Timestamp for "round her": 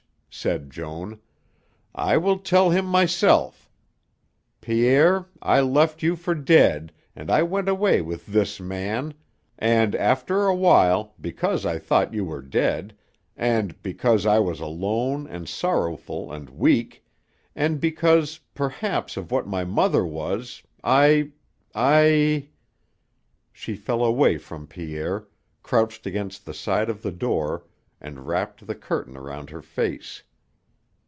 29.15-29.61